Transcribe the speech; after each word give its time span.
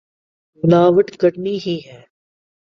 ملاوٹ 0.63 1.11
کرنی 1.11 1.57
ہی 1.65 1.77
ہے۔ 1.85 2.01